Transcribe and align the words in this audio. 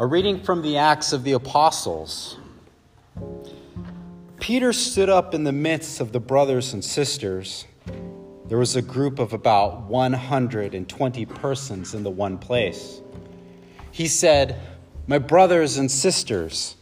A 0.00 0.06
reading 0.06 0.40
from 0.40 0.62
the 0.62 0.78
Acts 0.78 1.12
of 1.12 1.24
the 1.24 1.32
Apostles. 1.32 2.38
Peter 4.40 4.72
stood 4.72 5.10
up 5.10 5.34
in 5.34 5.44
the 5.44 5.52
midst 5.52 6.00
of 6.00 6.12
the 6.12 6.18
brothers 6.18 6.72
and 6.72 6.82
sisters. 6.82 7.66
There 8.46 8.56
was 8.56 8.76
a 8.76 8.80
group 8.80 9.18
of 9.18 9.34
about 9.34 9.82
120 9.82 11.26
persons 11.26 11.92
in 11.92 12.02
the 12.02 12.10
one 12.10 12.38
place. 12.38 13.02
He 13.90 14.08
said, 14.08 14.58
My 15.06 15.18
brothers 15.18 15.76
and 15.76 15.90
sisters, 15.90 16.76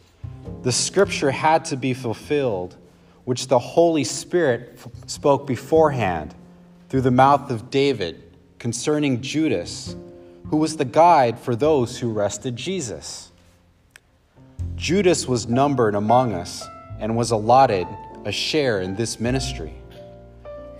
the 0.61 0.71
scripture 0.71 1.31
had 1.31 1.65
to 1.65 1.75
be 1.75 1.93
fulfilled, 1.93 2.77
which 3.25 3.47
the 3.49 3.59
Holy 3.59 4.05
Spirit 4.05 4.79
spoke 5.07 5.45
beforehand 5.45 6.33
through 6.87 7.01
the 7.01 7.11
mouth 7.11 7.51
of 7.51 7.69
David 7.69 8.37
concerning 8.59 9.19
Judas, 9.19 9.97
who 10.49 10.57
was 10.57 10.77
the 10.77 10.85
guide 10.85 11.39
for 11.39 11.55
those 11.55 11.99
who 11.99 12.11
arrested 12.11 12.55
Jesus. 12.55 13.31
Judas 14.75 15.27
was 15.27 15.47
numbered 15.47 15.93
among 15.93 16.33
us 16.33 16.65
and 16.99 17.15
was 17.15 17.31
allotted 17.31 17.87
a 18.25 18.31
share 18.31 18.81
in 18.81 18.95
this 18.95 19.19
ministry. 19.19 19.73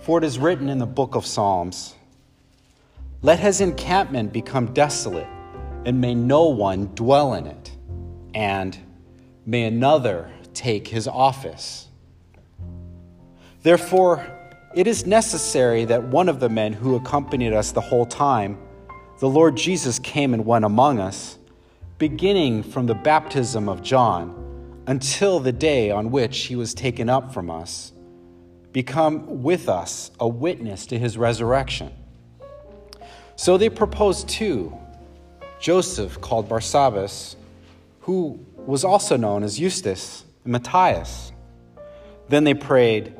For 0.00 0.18
it 0.18 0.24
is 0.24 0.38
written 0.38 0.68
in 0.68 0.78
the 0.78 0.86
book 0.86 1.14
of 1.14 1.24
Psalms 1.24 1.94
Let 3.22 3.38
his 3.38 3.60
encampment 3.60 4.32
become 4.32 4.72
desolate, 4.72 5.28
and 5.84 6.00
may 6.00 6.14
no 6.14 6.48
one 6.48 6.86
dwell 6.94 7.34
in 7.34 7.46
it, 7.46 7.70
and 8.34 8.76
may 9.46 9.64
another 9.64 10.30
take 10.52 10.88
his 10.88 11.06
office. 11.06 11.86
Therefore, 13.62 14.26
it 14.74 14.86
is 14.86 15.06
necessary 15.06 15.84
that 15.84 16.02
one 16.04 16.28
of 16.28 16.40
the 16.40 16.48
men 16.48 16.72
who 16.72 16.96
accompanied 16.96 17.52
us 17.52 17.72
the 17.72 17.80
whole 17.80 18.06
time, 18.06 18.58
the 19.20 19.28
Lord 19.28 19.54
Jesus 19.54 19.98
came 19.98 20.32
and 20.32 20.46
went 20.46 20.64
among 20.64 20.98
us, 20.98 21.38
beginning 21.98 22.62
from 22.62 22.86
the 22.86 22.94
baptism 22.94 23.68
of 23.68 23.82
John 23.82 24.82
until 24.86 25.40
the 25.40 25.52
day 25.52 25.90
on 25.90 26.10
which 26.10 26.46
he 26.46 26.56
was 26.56 26.72
taken 26.72 27.10
up 27.10 27.32
from 27.32 27.50
us, 27.50 27.92
become 28.72 29.42
with 29.42 29.68
us 29.68 30.10
a 30.18 30.26
witness 30.26 30.86
to 30.86 30.98
his 30.98 31.18
resurrection. 31.18 31.92
So 33.36 33.58
they 33.58 33.68
proposed 33.68 34.28
two 34.28 34.76
Joseph, 35.60 36.18
called 36.22 36.48
Barsabbas, 36.48 37.36
who 38.00 38.44
was 38.56 38.82
also 38.82 39.18
known 39.18 39.42
as 39.42 39.58
Justus, 39.58 40.24
and 40.44 40.52
Matthias. 40.52 41.32
Then 42.30 42.44
they 42.44 42.54
prayed, 42.54 43.14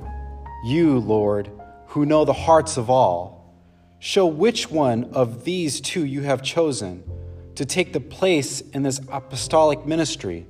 You, 0.64 0.98
Lord, 0.98 1.50
who 1.88 2.06
know 2.06 2.24
the 2.24 2.32
hearts 2.32 2.78
of 2.78 2.88
all, 2.88 3.39
show 4.00 4.26
which 4.26 4.70
one 4.70 5.04
of 5.12 5.44
these 5.44 5.80
two 5.80 6.04
you 6.04 6.22
have 6.22 6.42
chosen 6.42 7.04
to 7.54 7.66
take 7.66 7.92
the 7.92 8.00
place 8.00 8.62
in 8.72 8.82
this 8.82 8.98
apostolic 9.12 9.84
ministry 9.84 10.46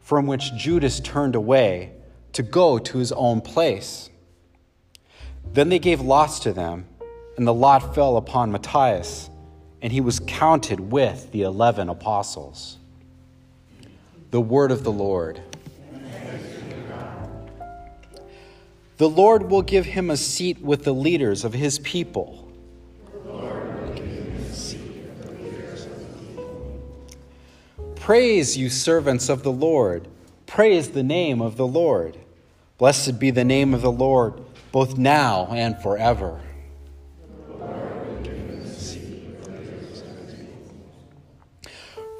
from 0.00 0.26
which 0.26 0.54
Judas 0.54 0.98
turned 1.00 1.34
away 1.34 1.92
to 2.32 2.42
go 2.42 2.78
to 2.78 2.98
his 2.98 3.12
own 3.12 3.42
place. 3.42 4.08
Then 5.52 5.68
they 5.68 5.78
gave 5.78 6.00
lots 6.00 6.40
to 6.40 6.52
them, 6.54 6.86
and 7.36 7.46
the 7.46 7.52
lot 7.52 7.94
fell 7.94 8.16
upon 8.16 8.50
Matthias, 8.50 9.28
and 9.82 9.92
he 9.92 10.00
was 10.00 10.18
counted 10.20 10.80
with 10.80 11.30
the 11.32 11.42
eleven 11.42 11.90
apostles. 11.90 12.78
The 14.30 14.40
word 14.40 14.70
of 14.70 14.84
the 14.84 14.92
Lord. 14.92 15.40
The 18.96 19.08
Lord 19.08 19.50
will 19.50 19.60
give 19.62 19.84
him 19.84 20.08
a 20.08 20.16
seat 20.16 20.62
with 20.62 20.84
the 20.84 20.94
leaders 20.94 21.44
of 21.44 21.52
his 21.52 21.78
people. 21.80 22.45
Praise 28.06 28.56
you, 28.56 28.70
servants 28.70 29.28
of 29.28 29.42
the 29.42 29.50
Lord. 29.50 30.06
Praise 30.46 30.90
the 30.90 31.02
name 31.02 31.42
of 31.42 31.56
the 31.56 31.66
Lord. 31.66 32.16
Blessed 32.78 33.18
be 33.18 33.32
the 33.32 33.44
name 33.44 33.74
of 33.74 33.82
the 33.82 33.90
Lord, 33.90 34.40
both 34.70 34.96
now 34.96 35.48
and 35.50 35.76
forever. 35.82 36.40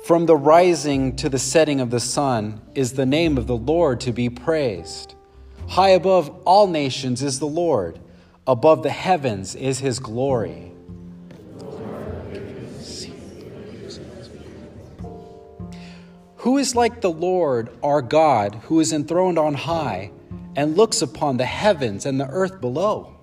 From 0.05 0.27
the 0.27 0.35
rising 0.35 1.15
to 1.15 1.29
the 1.29 1.39
setting 1.39 1.81
of 1.81 1.91
the 1.91 2.01
sun 2.01 2.61
is 2.75 2.95
the 2.95 3.07
name 3.07 3.39
of 3.39 3.47
the 3.47 3.57
Lord 3.57 4.01
to 4.01 4.13
be 4.13 4.29
praised. 4.29 5.15
High 5.69 5.91
above 5.91 6.31
all 6.45 6.67
nations 6.67 7.23
is 7.23 7.39
the 7.39 7.47
Lord, 7.47 8.01
above 8.45 8.83
the 8.83 8.91
heavens 8.91 9.55
is 9.55 9.79
his 9.79 10.01
glory. 10.01 10.73
Who 16.47 16.59
is 16.59 16.77
like 16.77 17.01
the 17.01 17.11
Lord 17.11 17.71
our 17.83 18.01
God, 18.01 18.55
who 18.67 18.79
is 18.79 18.93
enthroned 18.93 19.37
on 19.37 19.55
high 19.55 20.13
and 20.55 20.77
looks 20.77 21.03
upon 21.03 21.39
the 21.39 21.45
heavens 21.45 22.07
and 22.07 22.21
the 22.21 22.29
earth 22.29 22.61
below? 22.61 23.17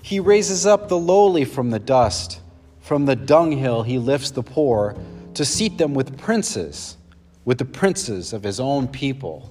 He 0.00 0.20
raises 0.20 0.64
up 0.64 0.88
the 0.88 0.96
lowly 0.96 1.44
from 1.44 1.68
the 1.68 1.78
dust. 1.78 2.40
From 2.80 3.04
the 3.04 3.14
dunghill, 3.14 3.82
he 3.82 3.98
lifts 3.98 4.30
the 4.30 4.42
poor 4.42 4.96
to 5.34 5.44
seat 5.44 5.76
them 5.76 5.92
with 5.92 6.16
princes, 6.16 6.96
with 7.44 7.58
the 7.58 7.66
princes 7.66 8.32
of 8.32 8.42
his 8.42 8.58
own 8.58 8.88
people. 8.88 9.50